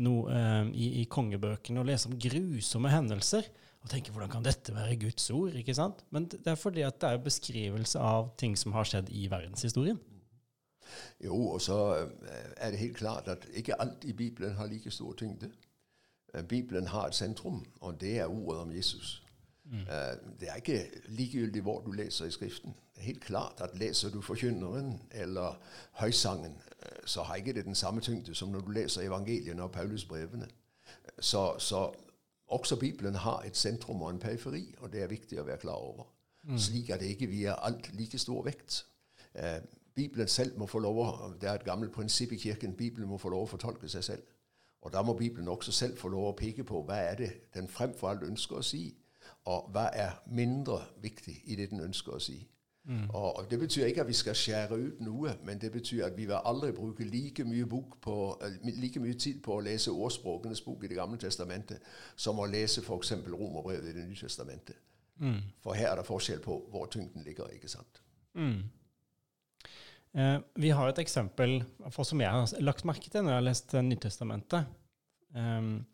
no, 0.02 0.16
eh, 0.32 0.66
i, 0.74 0.88
i, 1.02 1.04
kongebøkene 1.10 1.82
og 1.82 1.88
lese 1.88 2.10
om 2.10 2.18
grusomme 2.18 2.90
hendelser 2.90 3.48
og 3.82 3.90
tenke 3.92 4.10
hvordan 4.10 4.32
kan 4.32 4.46
dette 4.46 4.74
være 4.74 4.98
Guds 5.04 5.30
ord? 5.30 5.54
ikke 5.54 5.76
sant? 5.76 6.02
Men 6.10 6.26
det 6.32 6.46
er 6.50 6.58
fordi 6.58 6.82
at 6.86 6.98
det 7.00 7.12
er 7.12 7.22
beskrivelse 7.22 8.02
av 8.02 8.32
ting 8.40 8.56
som 8.58 8.74
har 8.74 8.88
skjedd 8.88 9.12
i 9.14 9.28
verdenshistorien. 9.30 10.00
Jo, 11.22 11.36
og 11.56 11.60
så 11.62 11.78
eh, 12.00 12.50
er 12.56 12.70
det 12.70 12.82
helt 12.82 12.96
klart 12.96 13.28
at 13.28 13.46
ikke 13.54 13.78
alt 13.80 14.04
i 14.04 14.12
Bibelen 14.12 14.56
har 14.58 14.66
like 14.70 14.90
stor 14.90 15.12
tyngde. 15.18 15.50
Eh, 16.34 16.42
Bibelen 16.42 16.86
har 16.86 17.06
et 17.06 17.14
sentrum, 17.14 17.64
og 17.80 18.00
det 18.00 18.18
er 18.18 18.26
ordet 18.26 18.60
om 18.60 18.72
Jesus. 18.72 19.22
Mm. 19.66 19.82
Uh, 19.82 20.38
det 20.40 20.48
er 20.48 20.60
ikke 20.62 20.80
likegyldig 21.08 21.62
hvor 21.62 21.80
du 21.82 21.90
leser 21.92 22.26
i 22.26 22.30
Skriften. 22.30 22.74
Det 22.94 23.02
er 23.02 23.06
helt 23.10 23.24
klart 23.24 23.60
at 23.60 23.74
leser 23.78 24.10
du 24.10 24.20
Forkynneren 24.20 25.00
eller 25.10 25.58
Høysangen, 26.00 26.54
så 27.04 27.22
har 27.22 27.34
ikke 27.34 27.52
det 27.52 27.64
den 27.64 27.74
samme 27.74 28.00
tyngde 28.00 28.34
som 28.34 28.48
når 28.48 28.60
du 28.60 28.70
leser 28.70 29.02
evangeliene 29.02 29.62
og 29.62 29.72
Paulusbrevene. 29.72 30.46
Så, 31.20 31.58
så 31.58 31.90
også 32.48 32.76
Bibelen 32.76 33.14
har 33.14 33.42
et 33.42 33.56
sentrum 33.56 34.02
og 34.02 34.10
en 34.10 34.18
periferi, 34.18 34.74
og 34.78 34.92
det 34.92 35.02
er 35.02 35.10
viktig 35.10 35.40
å 35.40 35.44
være 35.46 35.58
klar 35.58 35.82
over. 35.82 36.06
Mm. 36.46 36.58
Slik 36.58 36.90
at 36.90 37.00
det 37.00 37.10
ikke 37.10 37.26
vier 37.26 37.58
alt 37.66 37.90
like 37.98 38.18
stor 38.18 38.44
vekt. 38.46 38.84
Eh, 39.34 39.58
Bibelen 39.94 40.28
selv 40.28 40.58
må 40.58 40.66
få 40.66 40.78
lov 40.78 40.98
å, 40.98 41.32
Det 41.40 41.48
er 41.48 41.54
et 41.54 41.64
gammelt 41.64 41.92
prinsipp 41.92 42.32
i 42.32 42.36
Kirken. 42.36 42.76
Bibelen 42.76 43.08
må 43.08 43.18
få 43.18 43.28
lov 43.28 43.42
å 43.42 43.50
fortolke 43.56 43.88
seg 43.88 44.04
selv. 44.04 44.22
Og 44.82 44.92
da 44.92 45.02
må 45.02 45.16
Bibelen 45.18 45.48
også 45.48 45.72
selv 45.72 45.96
få 45.98 46.08
lov 46.08 46.28
å 46.28 46.36
peke 46.36 46.64
på 46.64 46.82
hva 46.82 46.94
er 46.94 47.14
det 47.14 47.30
den 47.54 47.68
fremfor 47.68 48.08
alt 48.08 48.22
ønsker 48.22 48.56
å 48.56 48.62
si, 48.62 48.94
og 49.46 49.70
hva 49.74 49.88
er 49.94 50.18
mindre 50.26 50.80
viktig 51.02 51.40
i 51.44 51.56
det 51.58 51.70
den 51.70 51.80
ønsker 51.86 52.16
å 52.16 52.22
si. 52.22 52.40
Mm. 52.86 53.10
Og, 53.10 53.46
Det 53.50 53.58
betyr 53.58 53.86
ikke 53.86 54.00
at 54.00 54.08
vi 54.08 54.14
skal 54.14 54.34
skjære 54.34 54.78
ut 54.78 55.00
noe, 55.02 55.32
men 55.44 55.58
det 55.58 55.72
betyr 55.72 56.04
at 56.06 56.16
vi 56.16 56.26
vil 56.26 56.38
aldri 56.44 56.72
bruke 56.72 57.04
like 57.04 57.44
mye, 57.44 57.66
på, 58.02 58.38
uh, 58.42 58.66
like 58.66 59.00
mye 59.00 59.14
tid 59.14 59.42
på 59.42 59.56
å 59.56 59.60
lese 59.60 59.90
ordspråkenes 59.90 60.60
bok 60.62 60.84
i 60.84 60.88
Det 60.88 60.96
gamle 60.96 61.18
testamentet 61.18 61.82
som 62.16 62.38
å 62.38 62.46
lese 62.46 62.80
f.eks. 62.80 63.12
Romerbrevet 63.26 63.90
i 63.90 63.92
Det 63.92 64.06
nye 64.06 64.22
testamentet. 64.22 64.78
Mm. 65.18 65.40
For 65.62 65.74
her 65.74 65.90
er 65.90 65.96
det 65.96 66.06
forskjell 66.06 66.40
på 66.44 66.60
hvor 66.70 66.86
tyngden 66.86 67.22
ligger. 67.26 67.50
ikke 67.54 67.68
sant? 67.68 68.02
Mm. 68.34 68.62
Eh, 70.16 70.38
vi 70.54 70.70
har 70.70 70.88
et 70.88 70.98
eksempel 70.98 71.64
for 71.90 72.04
som 72.04 72.20
jeg 72.20 72.30
har 72.30 72.62
lagt 72.62 72.84
merke 72.84 73.10
til 73.10 73.24
når 73.24 73.30
jeg 73.30 73.40
har 73.40 73.48
lest 73.48 73.72
Nytestamentet. 73.72 74.64
Um, 75.34 75.86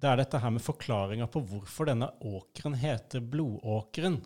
det 0.00 0.08
er 0.08 0.20
dette 0.22 0.40
her 0.40 0.52
med 0.54 0.64
forklaringa 0.64 1.26
på 1.28 1.42
hvorfor 1.44 1.90
denne 1.90 2.08
åkeren 2.24 2.76
heter 2.80 3.20
Blodåkeren. 3.20 4.20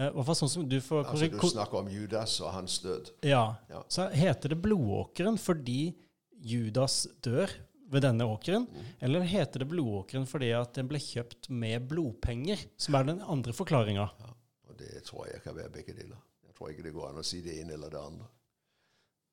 Eh, 0.00 0.32
sånn 0.32 0.48
som 0.48 0.68
du 0.68 0.78
får 0.80 1.04
Altså, 1.10 1.28
du 1.28 1.48
snakker 1.50 1.82
om 1.82 1.88
Judas 1.92 2.38
og 2.40 2.54
hans 2.54 2.78
død. 2.80 3.10
Ja. 3.26 3.56
Ja. 3.68 3.82
Så 3.88 4.08
heter 4.14 4.54
det 4.54 4.60
blodåkeren 4.62 5.36
fordi 5.40 5.92
Judas 6.40 7.02
dør 7.20 7.50
ved 7.90 8.04
denne 8.06 8.24
åkeren, 8.30 8.68
eller 9.02 9.26
heter 9.26 9.64
det 9.64 9.68
blodåkeren 9.72 10.26
fordi 10.30 10.52
at 10.54 10.76
den 10.78 10.88
ble 10.88 11.00
kjøpt 11.02 11.50
med 11.50 11.88
blodpenger, 11.90 12.62
som 12.78 12.96
er 12.96 13.08
den 13.08 13.20
andre 13.20 13.52
forklaringa? 13.56 14.06
Ja. 14.22 14.34
Og 14.70 14.76
det 14.78 15.02
tror 15.08 15.26
jeg 15.26 15.42
kan 15.44 15.58
være 15.58 15.74
begge 15.74 15.96
deler. 15.98 16.20
Jeg 16.46 16.54
tror 16.54 16.70
ikke 16.70 16.86
det 16.86 16.94
går 16.94 17.10
an 17.10 17.20
å 17.20 17.26
si 17.26 17.42
det 17.42 17.58
ene 17.60 17.74
eller 17.74 17.90
det 17.92 18.00
andre. 18.00 18.30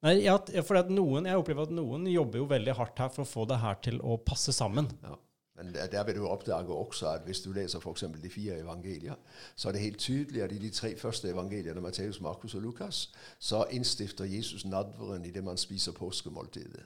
Nei, 0.06 0.14
ja, 0.26 0.36
for 0.66 0.78
at 0.78 0.90
noen, 0.94 1.26
jeg 1.30 1.40
opplever 1.40 1.70
at 1.70 1.74
noen 1.74 2.06
jobber 2.10 2.42
jo 2.42 2.50
veldig 2.50 2.76
hardt 2.78 3.00
her 3.02 3.14
for 3.14 3.24
å 3.24 3.30
få 3.30 3.46
det 3.50 3.62
her 3.62 3.80
til 3.86 4.02
å 4.06 4.18
passe 4.22 4.54
sammen. 4.54 4.90
Ja. 5.06 5.16
Men 5.58 5.74
der, 5.74 6.04
vil 6.04 6.16
du 6.16 6.28
oppdage 6.28 6.68
også 6.68 7.10
at 7.10 7.22
hvis 7.22 7.40
du 7.42 7.52
leser 7.52 7.80
f.eks. 7.80 8.04
de 8.24 8.30
fire 8.30 8.60
evangelier, 8.60 9.16
så 9.56 9.68
er 9.68 9.72
det 9.72 9.82
helt 9.82 9.98
tydelig 9.98 10.44
at 10.44 10.52
i 10.52 10.58
de 10.58 10.70
tre 10.70 10.98
første 10.98 11.30
evangeliene, 11.30 11.82
Matteus, 11.82 12.22
Markus 12.22 12.56
og 12.56 12.62
Lukas, 12.62 13.12
så 13.40 13.66
innstifter 13.70 14.26
Jesus 14.26 14.66
nadveren 14.66 15.26
i 15.26 15.32
det 15.32 15.44
man 15.44 15.58
spiser 15.58 15.92
påskemåltidet. 15.92 16.86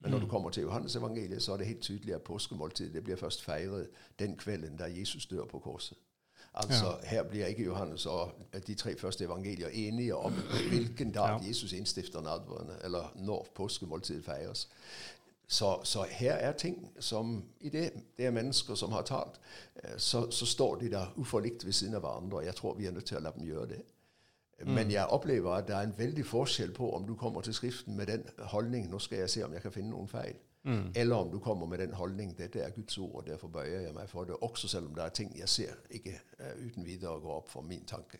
Men 0.00 0.10
når 0.10 0.18
du 0.18 0.26
kommer 0.26 0.50
til 0.50 0.62
Johannes 0.62 0.96
evangeliet, 0.96 1.42
så 1.42 1.52
er 1.52 1.56
det 1.56 1.66
helt 1.66 1.80
tydelig 1.80 2.14
at 2.14 2.22
påskemåltidet 2.22 2.94
det 2.94 3.04
blir 3.04 3.16
først 3.16 3.44
feiret 3.44 3.88
den 4.18 4.36
kvelden 4.36 4.76
da 4.76 4.84
Jesus 4.84 5.26
dør 5.26 5.44
på 5.44 5.58
korset. 5.58 5.98
Altså, 6.54 6.96
Her 7.04 7.22
blir 7.22 7.46
ikke 7.46 7.64
Johannes 7.64 8.06
og 8.06 8.32
de 8.66 8.74
tre 8.74 8.96
første 8.96 9.24
evangelier 9.24 9.68
enige 9.68 10.16
om 10.16 10.32
hvilken 10.68 11.12
dag 11.12 11.40
Ja. 11.42 11.48
Jesus 11.48 11.72
innstifter 11.72 12.20
nadveren, 12.20 12.70
eller 12.84 13.12
når 13.16 13.48
påskemåltidet 13.54 14.24
feires. 14.24 14.68
Så, 15.46 15.80
så 15.84 16.06
her 16.08 16.32
er 16.32 16.52
ting 16.52 16.92
som 17.00 17.44
I 17.60 17.68
det, 17.68 17.90
det 18.16 18.26
er 18.26 18.30
mennesker 18.30 18.74
som 18.74 18.92
har 18.92 19.02
talt, 19.02 19.40
eh, 19.76 19.98
så, 19.98 20.30
så 20.30 20.46
står 20.46 20.76
de 20.80 20.90
der 20.90 21.12
uforlikt 21.16 21.66
ved 21.66 21.72
siden 21.72 21.94
av 21.94 22.00
hverandre. 22.00 22.36
og 22.36 22.44
Jeg 22.44 22.54
tror 22.54 22.74
vi 22.74 22.86
er 22.86 22.94
nødt 22.96 23.06
til 23.06 23.18
å 23.18 23.20
la 23.20 23.34
dem 23.36 23.44
gjøre 23.44 23.66
det. 23.74 23.82
Men 24.66 24.90
jeg 24.90 25.06
opplever 25.10 25.50
at 25.50 25.68
det 25.68 25.74
er 25.74 25.80
en 25.88 25.98
veldig 25.98 26.24
forskjell 26.26 26.72
på 26.72 26.90
om 26.94 27.06
du 27.06 27.14
kommer 27.14 27.40
til 27.40 27.54
Skriften 27.54 27.96
med 27.96 28.06
den 28.06 28.24
holdning 28.38 28.90
nå 28.90 28.98
skal 28.98 29.18
jeg 29.18 29.30
se 29.30 29.44
om 29.44 29.52
jeg 29.52 29.62
kan 29.62 29.72
finne 29.74 29.90
noen 29.90 30.08
feil, 30.08 30.36
eller 30.94 31.16
om 31.16 31.30
du 31.30 31.38
kommer 31.38 31.66
med 31.66 31.78
den 31.78 31.92
holdning 31.98 32.38
dette 32.38 32.60
er 32.60 32.70
Guds 32.70 32.98
ord, 32.98 33.14
og 33.14 33.26
derfor 33.26 33.48
bøyer 33.48 33.80
jeg 33.80 33.94
meg 33.94 34.08
for 34.08 34.24
det, 34.24 34.36
også 34.40 34.68
selv 34.68 34.86
om 34.86 34.94
det 34.94 35.04
er 35.04 35.08
ting 35.08 35.32
jeg 35.38 35.48
ser 35.48 35.74
ikke 35.90 36.14
uh, 36.38 36.66
uten 36.66 36.86
videre 36.86 37.20
går 37.20 37.40
opp 37.40 37.50
for 37.50 37.66
min 37.66 37.84
tanke. 37.84 38.18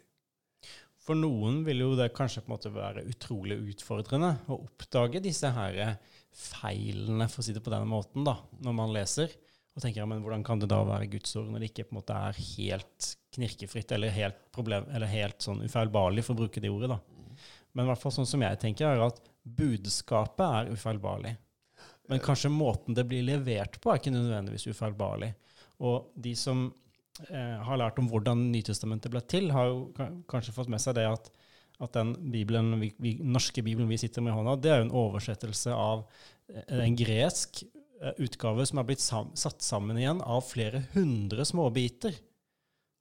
For 1.03 1.19
noen 1.19 1.63
vil 1.67 1.83
jo 1.83 1.95
det 1.99 2.13
kanskje 2.15 2.45
på 2.45 2.51
en 2.51 2.55
måte 2.55 2.71
være 2.75 3.03
utrolig 3.11 3.57
utfordrende 3.73 4.37
å 4.47 4.61
oppdage 4.61 5.23
disse 5.25 5.51
her 5.51 5.97
feilene, 6.33 7.27
for 7.29 7.43
å 7.43 7.47
si 7.47 7.55
det 7.57 7.63
på 7.65 7.73
denne 7.73 7.91
måten, 7.91 8.23
da, 8.27 8.37
når 8.63 8.77
man 8.79 8.95
leser. 8.95 9.33
Og 9.73 9.83
tenker, 9.83 10.03
ja, 10.03 10.07
men 10.09 10.23
hvordan 10.23 10.45
kan 10.47 10.61
det 10.61 10.69
da 10.71 10.83
være 10.85 11.09
Guds 11.15 11.35
ord 11.41 11.49
når 11.51 11.63
det 11.63 11.71
ikke 11.73 11.89
på 11.89 11.95
en 11.95 11.99
måte 11.99 12.19
er 12.29 12.39
helt 12.39 13.09
knirkefritt, 13.35 13.95
eller 13.97 14.15
helt, 14.15 14.39
problem, 14.55 14.87
eller 14.93 15.11
helt 15.11 15.43
sånn 15.43 15.65
ufeilbarlig, 15.65 16.25
for 16.27 16.37
å 16.37 16.45
bruke 16.45 16.63
det 16.63 16.71
ordet, 16.71 16.93
da. 16.93 17.01
Men 17.73 17.87
i 17.87 17.91
hvert 17.91 18.03
fall 18.03 18.15
sånn 18.15 18.29
som 18.29 18.45
jeg 18.45 18.61
tenker, 18.61 18.93
er 18.93 19.07
at 19.07 19.19
budskapet 19.43 20.45
er 20.45 20.71
ufeilbarlig. 20.77 21.33
Men 22.13 22.21
kanskje 22.23 22.53
måten 22.53 22.95
det 22.95 23.07
blir 23.09 23.25
levert 23.25 23.81
på, 23.81 23.91
er 23.91 23.99
ikke 23.99 24.13
nødvendigvis 24.13 24.69
ufeilbarlig. 24.69 25.33
Og 25.83 26.13
de 26.21 26.35
som 26.39 26.67
har 27.29 27.77
lært 27.77 27.99
om 28.01 28.09
hvordan 28.09 28.47
Nytestamentet 28.53 29.13
ble 29.13 29.21
til, 29.29 29.51
har 29.53 29.69
jo 29.69 30.13
kanskje 30.31 30.55
fått 30.57 30.71
med 30.73 30.81
seg 30.81 30.97
det 30.97 31.05
at, 31.11 31.29
at 31.83 31.95
den 31.97 32.15
bibelen, 32.33 32.77
vi, 32.81 32.93
vi, 33.03 33.15
norske 33.21 33.63
bibelen 33.65 33.91
vi 33.91 34.01
sitter 34.01 34.25
med 34.25 34.33
i 34.33 34.37
hånda, 34.39 34.57
det 34.63 34.73
er 34.73 34.81
jo 34.81 34.89
en 34.89 34.99
oversettelse 35.03 35.75
av 35.77 36.05
eh, 36.53 36.83
en 36.83 36.99
gresk 36.99 37.65
eh, 37.65 38.15
utgave 38.23 38.67
som 38.69 38.83
er 38.83 38.89
blitt 38.89 39.05
sam, 39.05 39.33
satt 39.39 39.65
sammen 39.65 39.99
igjen 40.01 40.23
av 40.23 40.45
flere 40.47 40.85
hundre 40.95 41.47
småbiter. 41.49 42.17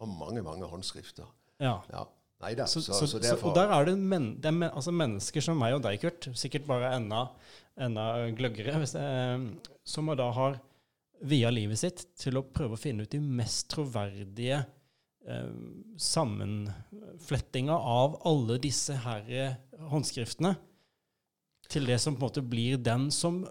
Og 0.02 0.10
mange, 0.10 0.42
mange 0.46 0.70
håndskrifter. 0.70 1.30
Ja. 1.62 1.78
Ja. 1.94 2.08
Neida. 2.42 2.66
Så, 2.66 2.82
Så, 2.82 2.94
så, 2.94 3.06
så, 3.06 3.08
så, 3.18 3.20
derfor 3.22 3.52
og 3.52 3.58
der 3.58 3.70
er 3.70 3.86
det, 3.86 3.98
men, 4.00 4.32
det 4.42 4.50
er 4.50 4.56
men, 4.56 4.72
altså 4.72 4.94
mennesker 4.96 5.44
som 5.46 5.60
meg 5.62 5.76
og 5.78 5.84
deg, 5.86 6.02
Kurt, 6.02 6.32
sikkert 6.38 6.66
bare 6.70 6.96
enda, 6.98 7.28
enda 7.78 8.08
gløggere, 8.38 8.80
hvis 8.82 8.96
eh, 8.98 9.46
som 9.86 10.10
da 10.18 10.32
har 10.34 10.58
via 11.22 11.50
livet 11.54 11.80
sitt 11.80 12.06
til 12.18 12.40
å 12.40 12.46
prøve 12.48 12.78
å 12.78 12.80
finne 12.82 13.06
ut 13.06 13.12
de 13.14 13.20
mest 13.22 13.68
troverdige 13.74 14.64
eh, 15.28 15.52
sammenflettinga 16.02 17.74
av 17.78 18.20
alle 18.28 18.58
disse 18.62 18.96
her 19.06 19.30
eh, 19.30 19.58
håndskriftene 19.92 20.56
til 21.72 21.86
det 21.88 22.00
som 22.04 22.16
på 22.18 22.26
en 22.26 22.30
måte 22.30 22.44
blir 22.44 22.78
den 22.84 23.10
som 23.16 23.44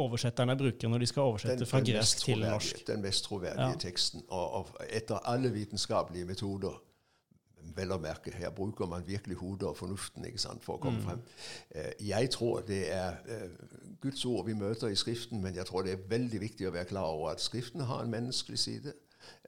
oversetterne 0.00 0.54
bruker 0.56 0.88
når 0.88 1.02
de 1.02 1.08
skal 1.10 1.32
oversette 1.32 1.66
fra 1.66 1.80
gresk 1.84 2.22
til 2.24 2.44
norsk. 2.44 2.84
Den 2.86 3.02
mest 3.02 3.26
troverdige 3.26 3.72
Ja. 3.72 3.80
teksten. 3.82 4.22
Og, 4.28 4.54
og 4.60 4.84
etter 4.88 5.18
alle 5.28 5.50
vitenskapelige 5.52 6.28
metoder, 6.30 6.78
vel 7.76 7.92
å 7.92 7.98
merke, 7.98 8.30
her 8.32 8.50
bruker 8.50 8.86
man 8.86 9.06
virkelig 9.06 9.36
hodet 9.36 9.68
og 9.68 9.76
fornuften 9.76 10.24
ikke 10.24 10.38
sant, 10.38 10.62
for 10.64 10.76
å 10.76 10.76
Mm. 10.76 10.82
komme 10.82 11.02
frem. 11.02 11.20
Eh, 11.70 11.92
Jeg 12.00 12.30
tror 12.30 12.60
det 12.60 12.92
er 12.92 13.12
eh, 13.28 13.48
Guds 14.00 14.24
ord 14.24 14.46
vi 14.46 14.54
møter 14.54 14.88
i 14.88 14.94
Skriften, 14.94 15.42
men 15.42 15.54
jeg 15.54 15.66
tror 15.66 15.82
det 15.82 15.92
er 15.92 16.08
veldig 16.08 16.40
viktig 16.40 16.66
å 16.68 16.72
være 16.72 16.84
klar 16.84 17.04
over 17.04 17.30
at 17.30 17.40
Skriften 17.40 17.80
har 17.80 18.02
en 18.02 18.10
menneskelig 18.10 18.58
side. 18.58 18.92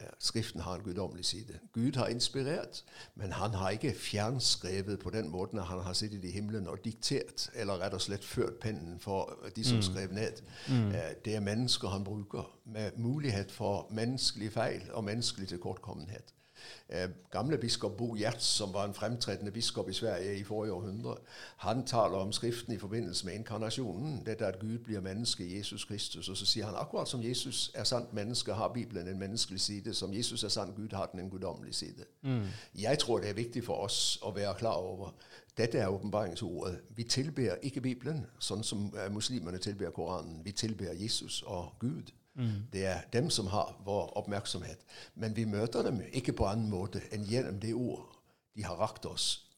Eh, 0.01 0.07
Skriften 0.19 0.61
har 0.61 0.75
en 0.77 0.83
guddommelig 0.85 1.25
side. 1.25 1.59
Gud 1.73 1.97
har 1.97 2.07
inspirert, 2.07 2.83
men 3.17 3.33
han 3.33 3.55
har 3.55 3.71
ikke 3.71 3.95
fjernskrevet 3.95 4.99
på 5.01 5.11
den 5.11 5.29
måten 5.31 5.59
at 5.59 5.65
han 5.65 5.81
har 5.81 5.93
sittet 5.93 6.25
i 6.25 6.31
himmelen 6.31 6.67
og 6.69 6.85
diktert, 6.85 7.51
eller 7.55 7.79
rett 7.81 7.95
og 7.95 8.01
slett 8.01 8.25
ført 8.25 8.59
pennen 8.61 8.99
for 9.01 9.39
de 9.57 9.65
som 9.65 9.83
skrev 9.83 10.13
ned. 10.13 10.43
Mm. 10.69 10.93
Det 11.25 11.35
er 11.35 11.41
mennesker 11.41 11.89
han 11.89 12.05
bruker, 12.05 12.51
med 12.67 12.91
mulighet 12.99 13.51
for 13.51 13.89
menneskelig 13.91 14.53
feil 14.53 14.83
og 14.93 15.05
menneskelig 15.05 15.49
tilkortkommenhet. 15.49 16.33
Eh, 16.89 17.09
gamle 17.31 17.59
biskop 17.59 17.97
Bo 17.97 18.15
Gjertz, 18.17 18.45
som 18.45 18.75
var 18.75 18.85
en 18.85 18.95
fremtredende 18.95 19.51
biskop 19.51 19.89
i 19.89 19.93
Sverige 19.93 20.37
i 20.39 20.45
forrige 20.45 20.73
århundre, 20.73 21.17
han 21.57 21.87
taler 21.87 22.19
om 22.19 22.33
Skriften 22.33 22.73
i 22.73 22.79
forbindelse 22.79 23.27
med 23.27 23.35
inkarnasjonen. 23.35 24.23
Dette 24.27 24.47
at 24.47 24.59
Gud 24.61 24.79
blir 24.79 25.01
menneske 25.01 25.47
i 25.47 25.57
Jesus 25.57 25.85
Kristus. 25.85 26.29
Og 26.29 26.37
så 26.37 26.47
sier 26.47 26.67
han 26.67 26.75
akkurat 26.79 27.09
som 27.09 27.23
Jesus 27.23 27.71
er 27.75 27.85
sant 27.85 28.13
menneske, 28.13 28.53
har 28.53 28.69
Bibelen 28.69 29.09
en 29.09 29.19
menneskelig 29.19 29.61
side. 29.61 29.95
Som 29.95 30.15
Jesus 30.15 30.45
er 30.45 30.49
sann 30.49 30.73
Gud, 30.77 30.93
har 30.93 31.07
den 31.07 31.21
en 31.21 31.31
guddommelig 31.31 31.75
side. 31.75 32.05
Jeg 32.79 32.99
tror 32.99 33.19
det 33.19 33.29
er 33.29 33.35
viktig 33.35 33.65
for 33.65 33.75
oss 33.75 34.19
å 34.23 34.31
være 34.31 34.55
klar 34.55 34.77
over 34.77 35.15
dette 35.59 35.79
er 35.79 35.89
åpenbaringsordet. 35.89 36.81
Vi 36.97 37.05
tilber 37.05 37.55
ikke 37.63 37.81
Bibelen, 37.81 38.27
sånn 38.39 38.65
som 38.65 38.89
eh, 38.97 39.11
muslimene 39.13 39.59
tilber 39.59 39.91
Koranen. 39.91 40.41
Vi 40.45 40.53
tilber 40.53 40.95
Jesus 40.97 41.43
og 41.43 41.75
Gud. 41.81 42.13
Det 42.73 42.87
er 42.87 43.01
dem 43.13 43.31
som 43.31 43.47
har 43.47 43.75
vår 43.85 44.13
oppmerksomhet. 44.17 44.85
Men 45.15 45.37
vi 45.37 45.45
møter 45.45 45.83
dem 45.83 46.01
ikke 46.13 46.33
på 46.33 46.47
annen 46.49 46.71
måte 46.71 47.03
enn 47.13 47.27
gjennom 47.29 47.61
det 47.61 47.75
ord 47.75 48.09
de 48.57 48.65
har 48.65 48.77
rakt 48.81 49.07
oss 49.07 49.49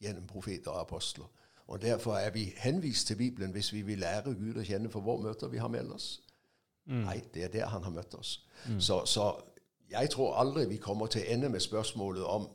gjennom 0.00 0.26
profeter 0.26 0.70
og 0.70 0.80
apostler. 0.80 1.26
Og 1.68 1.82
Derfor 1.82 2.16
er 2.16 2.30
vi 2.30 2.52
henvist 2.56 3.06
til 3.06 3.16
Bibelen 3.16 3.52
hvis 3.52 3.72
vi 3.72 3.82
vil 3.82 3.98
lære 3.98 4.34
Gud 4.34 4.56
å 4.56 4.64
kjenne 4.64 4.90
for 4.90 5.04
hvor 5.04 5.20
møter 5.20 5.48
vi 5.48 5.60
ham 5.60 5.74
ellers. 5.74 6.20
Nei, 7.04 7.20
det 7.34 7.44
er 7.44 7.48
der 7.52 7.66
han 7.68 7.84
har 7.84 7.92
møtt 7.92 8.14
oss. 8.14 8.38
Så, 8.80 9.04
så 9.04 9.34
jeg 9.90 10.10
tror 10.10 10.36
aldri 10.40 10.64
vi 10.68 10.76
kommer 10.76 11.06
til 11.06 11.20
å 11.20 11.34
ende 11.34 11.48
med 11.48 11.60
spørsmålet 11.60 12.24
om 12.24 12.48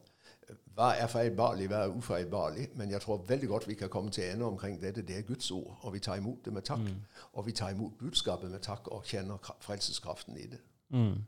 hva 0.75 0.93
er 0.97 1.07
feilbarlig, 1.07 1.67
hva 1.69 1.83
er 1.85 1.91
ufeilbarlig, 1.93 2.67
men 2.75 2.89
jeg 2.91 3.01
tror 3.01 3.21
veldig 3.27 3.47
godt 3.47 3.67
vi 3.67 3.75
kan 3.77 3.89
komme 3.93 4.11
til 4.11 4.23
ende 4.23 4.45
omkring 4.45 4.79
dette. 4.81 5.01
Det 5.05 5.17
er 5.17 5.21
Guds 5.27 5.51
ord, 5.51 5.77
og 5.81 5.93
vi 5.93 5.99
tar 5.99 6.15
imot 6.17 6.45
det 6.45 6.53
med 6.53 6.61
takk. 6.65 6.87
Og 7.33 7.45
vi 7.45 7.51
tar 7.51 7.69
imot 7.75 7.97
budskapet 7.99 8.51
med 8.51 8.59
takk 8.65 8.87
og 8.87 9.03
kjenner 9.05 9.37
frelseskraften 9.61 10.37
i 10.37 10.47
det. 10.47 10.59
Mm. 10.89 11.21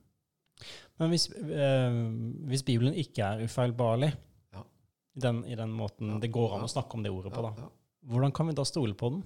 Men 0.98 1.10
hvis, 1.10 1.30
øh, 1.38 1.96
hvis 2.48 2.64
Bibelen 2.64 2.94
ikke 2.94 3.22
er 3.22 3.44
ufeilbarlig, 3.44 4.16
Ja. 4.54 4.62
i, 5.16 5.20
den, 5.20 5.46
i 5.46 5.56
den 5.56 5.72
måten 5.72 6.10
Ja. 6.14 6.20
det 6.20 6.32
går 6.32 6.56
an 6.58 6.64
å 6.64 6.68
snakke 6.68 6.94
om 6.96 7.04
det 7.04 7.12
ordet 7.12 7.34
på, 7.34 7.42
da, 7.42 7.54
ja. 7.58 7.68
hvordan 8.02 8.32
kan 8.32 8.48
vi 8.48 8.54
da 8.54 8.64
stole 8.64 8.94
på 8.94 9.10
den? 9.10 9.24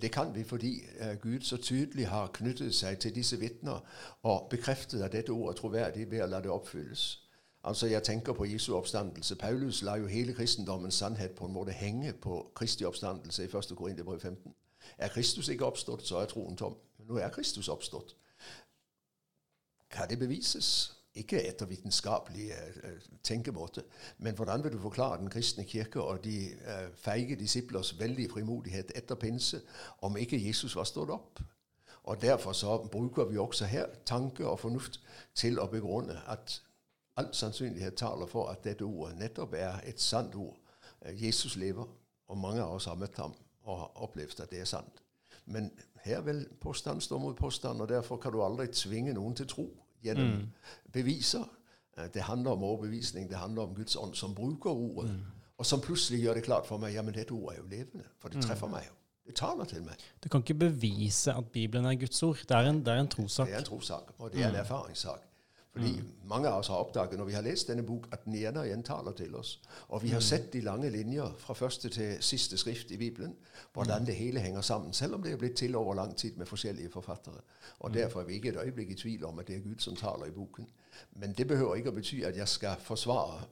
Det 0.00 0.12
kan 0.12 0.34
vi 0.34 0.44
fordi 0.44 0.82
eh, 1.00 1.14
Gud 1.20 1.40
så 1.40 1.56
tydelig 1.56 2.06
har 2.06 2.28
knyttet 2.28 2.74
seg 2.74 2.98
til 2.98 3.14
disse 3.14 3.36
vitner 3.40 3.80
og 4.22 4.48
bekreftet 4.50 5.02
at 5.02 5.12
dette 5.12 5.32
ordet 5.32 5.56
er 5.56 5.60
troverdig 5.60 6.10
ved 6.10 6.22
å 6.22 6.26
la 6.26 6.40
det 6.40 6.50
oppfylles. 6.50 7.27
Altså 7.64 7.86
Jeg 7.86 8.02
tenker 8.02 8.32
på 8.32 8.44
Jesu 8.44 8.74
oppstandelse. 8.74 9.36
Paulus 9.36 9.82
la 9.82 9.94
jo 9.94 10.06
hele 10.06 10.34
kristendommens 10.34 10.94
sannhet 10.94 11.30
på 11.30 11.46
en 11.46 11.52
måte 11.52 11.72
henge 11.72 12.12
på 12.12 12.52
Kristi 12.54 12.84
oppstandelse 12.84 13.42
i 13.44 13.46
1. 13.46 13.76
Korinterbrev 13.76 14.20
15. 14.20 14.54
Er 14.98 15.08
Kristus 15.08 15.48
ikke 15.48 15.66
oppstått, 15.66 16.06
så 16.06 16.16
er 16.16 16.26
troen 16.26 16.56
tom. 16.56 16.76
Men 16.98 17.06
nå 17.06 17.18
er 17.18 17.28
Kristus 17.28 17.68
oppstått. 17.68 18.16
Kan 19.90 20.08
det 20.10 20.18
bevises? 20.18 20.94
Ikke 21.14 21.40
etter 21.48 21.66
vitenskapelig 21.66 22.50
uh, 22.52 22.90
tenkemåte, 23.22 23.82
men 24.18 24.34
hvordan 24.34 24.64
vil 24.64 24.72
du 24.72 24.78
forklare 24.78 25.18
den 25.18 25.30
kristne 25.30 25.64
kirke 25.64 26.02
og 26.02 26.24
de 26.24 26.50
uh, 26.54 26.94
feige 26.94 27.36
disiplers 27.36 27.98
veldige 27.98 28.30
frimodighet 28.30 28.92
etter 28.94 29.14
pinse 29.14 29.60
om 30.02 30.16
ikke 30.16 30.46
Jesus 30.46 30.76
var 30.76 30.84
stått 30.84 31.10
opp? 31.10 31.40
Og 32.04 32.22
Derfor 32.22 32.52
så 32.52 32.88
bruker 32.92 33.24
vi 33.24 33.38
også 33.38 33.64
her 33.64 33.86
tanke 34.06 34.46
og 34.46 34.60
fornuft 34.60 35.00
til 35.34 35.58
å 35.58 35.66
begrunne 35.66 36.20
at 36.26 36.62
all 37.18 37.28
sannsynlighet 37.34 37.96
taler 38.00 38.26
for 38.30 38.48
at 38.52 38.62
dette 38.64 38.82
ordet 38.86 39.18
nettopp 39.18 39.54
er 39.58 39.80
et 39.90 40.00
sant 40.00 40.34
ord. 40.38 40.56
Jesus 41.18 41.56
lever, 41.56 41.86
og 42.28 42.38
mange 42.38 42.62
av 42.62 42.74
oss 42.78 42.86
har 42.90 42.96
møtt 43.00 43.16
ham 43.20 43.34
og 43.68 43.78
har 43.78 44.02
opplevd 44.06 44.40
at 44.44 44.50
det 44.50 44.60
er 44.62 44.68
sant. 44.70 45.02
Men 45.46 45.70
her 46.04 46.20
vil 46.24 46.42
påstand 46.60 47.00
stå 47.04 47.18
mot 47.18 47.36
påstand, 47.36 47.80
og 47.80 47.88
derfor 47.88 48.16
kan 48.16 48.32
du 48.32 48.42
aldri 48.44 48.66
tvinge 48.72 49.12
noen 49.16 49.34
til 49.36 49.46
tro 49.48 49.66
gjennom 50.04 50.46
beviser. 50.92 51.44
Eh, 51.98 52.08
Det 52.14 52.22
handler 52.22 52.50
om 52.50 52.62
overbevisning, 52.62 53.28
det 53.28 53.36
handler 53.38 53.62
om 53.62 53.74
Guds 53.74 53.96
ånd 53.96 54.14
som 54.14 54.34
bruker 54.34 54.70
ordet, 54.70 55.10
og 55.58 55.66
som 55.66 55.80
plutselig 55.80 56.20
gjør 56.22 56.34
det 56.34 56.44
klart 56.44 56.66
for 56.66 56.78
meg 56.78 56.94
ja, 56.94 57.02
men 57.02 57.14
dette 57.14 57.32
ordet 57.34 57.58
er 57.58 57.62
jo 57.62 57.68
levende, 57.68 58.04
for 58.20 58.28
det 58.28 58.42
treffer 58.42 58.68
meg 58.70 58.84
jo. 58.86 58.92
Det 59.26 59.34
taler 59.36 59.64
til 59.68 59.82
meg. 59.84 59.94
Du 60.24 60.28
kan 60.28 60.40
ikke 60.40 60.54
bevise 60.54 61.32
at 61.34 61.50
Bibelen 61.52 61.84
er 61.84 61.94
Guds 62.00 62.22
ord. 62.22 62.38
Det 62.48 62.56
er 62.56 62.68
en, 62.70 62.78
det 62.84 62.92
er 62.94 63.00
en 63.02 63.08
trossak. 63.12 63.46
Det 63.46 63.54
er 63.54 63.58
en 63.58 63.64
trossak, 63.64 64.12
og 64.18 64.32
det 64.32 64.40
er 64.44 64.48
en 64.48 64.54
erfaringssak. 64.62 65.26
Fordi 65.78 66.02
mange 66.24 66.48
av 66.48 66.58
oss 66.58 66.68
har 66.68 66.76
oppdaget 66.76 67.18
når 67.18 67.24
vi 67.24 67.32
har 67.32 67.42
lest 67.42 67.68
denne 67.68 67.82
bok, 67.86 68.08
at 68.12 68.24
den 68.24 68.34
igjen 68.34 68.56
og 68.56 68.66
igjen 68.66 68.82
taler 68.82 69.12
til 69.12 69.34
oss. 69.38 69.60
Og 69.88 70.02
vi 70.02 70.08
har 70.08 70.20
sett 70.20 70.52
de 70.52 70.60
lange 70.60 70.90
linjer 70.90 71.34
fra 71.38 71.54
første 71.54 71.88
til 71.88 72.16
siste 72.20 72.58
skrift 72.58 72.90
i 72.90 72.96
Bibelen, 72.96 73.36
hvordan 73.72 74.06
det 74.06 74.16
hele 74.16 74.40
henger 74.40 74.60
sammen, 74.60 74.92
selv 74.92 75.14
om 75.14 75.22
det 75.22 75.32
er 75.32 75.36
blitt 75.36 75.56
til 75.56 75.76
over 75.76 75.94
lang 75.94 76.16
tid 76.16 76.36
med 76.36 76.46
forskjellige 76.46 76.90
forfattere. 76.90 77.40
Og 77.78 77.94
derfor 77.94 78.20
er 78.20 78.24
vi 78.24 78.34
ikke 78.34 78.48
et 78.48 78.60
øyeblikk 78.64 78.90
i 78.90 78.94
tvil 78.94 79.24
om 79.24 79.38
at 79.38 79.46
det 79.46 79.56
er 79.56 79.60
Gud 79.60 79.78
som 79.78 79.96
taler 79.96 80.26
i 80.26 80.30
boken. 80.30 80.70
Men 81.12 81.32
det 81.32 81.46
behøver 81.48 81.74
ikke 81.74 81.90
å 81.90 81.98
bety 82.00 82.22
at 82.26 82.36
jeg 82.36 82.48
skal 82.48 82.76
forsvare 82.80 83.44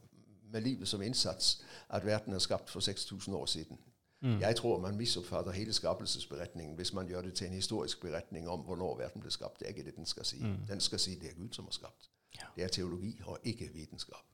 med 0.53 0.61
livet 0.61 0.89
som 0.89 1.03
innsats 1.03 1.63
at 1.89 2.07
verden 2.07 2.35
er 2.35 2.39
skapt 2.39 2.71
for 2.71 2.81
6000 2.81 3.35
år 3.35 3.47
siden. 3.47 3.79
Jeg 4.41 4.57
tror 4.57 4.81
man 4.81 4.97
misoppfatter 4.97 5.53
hele 5.53 5.73
skapelsesberetningen 5.73 6.77
hvis 6.77 6.93
man 6.93 7.09
gjør 7.09 7.21
det 7.21 7.35
til 7.35 7.47
en 7.47 7.53
historisk 7.53 8.01
beretning 8.01 8.49
om 8.49 8.61
hvornår 8.61 8.97
verden 8.99 9.21
ble 9.21 9.31
skapt. 9.31 9.61
Det 9.61 9.67
er 9.67 9.69
ikke 9.69 9.85
det 9.85 9.97
den 9.97 10.07
skal 10.07 10.25
si. 10.25 10.37
Den 10.69 10.81
skal 10.81 10.99
si 10.99 11.15
det 11.15 11.31
er 11.31 11.35
Gud 11.35 11.53
som 11.53 11.65
har 11.65 11.73
skapt. 11.73 12.11
Det 12.57 12.67
er 12.67 12.73
teologi 12.73 13.15
og 13.27 13.43
ikke 13.47 13.71
vitenskap. 13.75 14.25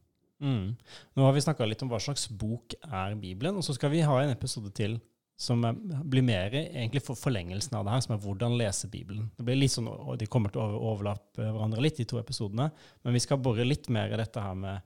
Mm. 0.42 0.74
Nå 1.14 1.24
har 1.26 1.34
vi 1.36 1.44
snakka 1.44 1.66
litt 1.68 1.82
om 1.84 1.90
hva 1.92 2.00
slags 2.02 2.26
bok 2.28 2.74
er 2.82 3.14
Bibelen, 3.20 3.58
og 3.58 3.66
så 3.66 3.76
skal 3.76 3.92
vi 3.92 4.02
ha 4.06 4.16
en 4.22 4.32
episode 4.34 4.72
til 4.74 4.98
som 5.42 5.64
er, 5.66 5.78
blir 6.06 6.22
mer 6.22 6.54
egentlig 6.54 7.02
for 7.02 7.18
forlengelsen 7.18 7.74
av 7.74 7.86
det 7.86 7.94
her, 7.94 8.02
som 8.04 8.14
er 8.14 8.22
hvordan 8.22 8.56
lese 8.58 8.90
Bibelen. 8.90 9.30
Det 9.38 9.46
blir 9.46 9.58
litt 9.58 9.74
sånn, 9.74 9.88
og 9.90 10.14
De 10.20 10.28
kommer 10.30 10.52
til 10.54 10.62
å 10.62 10.82
overlappe 10.92 11.42
hverandre 11.42 11.82
litt, 11.82 11.98
de 11.98 12.06
to 12.06 12.20
episodene, 12.20 12.68
men 13.02 13.16
vi 13.16 13.22
skal 13.22 13.40
bore 13.42 13.66
litt 13.66 13.88
mer 13.90 14.12
i 14.12 14.20
dette 14.20 14.42
her 14.42 14.54
med, 14.58 14.84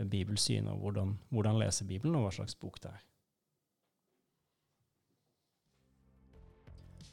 med 0.00 0.12
bibelsyn 0.12 0.70
og 0.72 0.84
hvordan, 0.84 1.16
hvordan 1.34 1.60
lese 1.60 1.88
Bibelen, 1.88 2.16
og 2.16 2.28
hva 2.28 2.34
slags 2.38 2.56
bok 2.60 2.80
det 2.84 2.94
er. 2.94 3.02